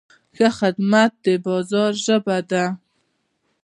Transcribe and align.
ښه 0.35 0.47
خدمت 0.59 1.11
د 1.25 1.27
بازار 1.45 1.91
ژبه 2.05 2.37
ده. 2.51 2.65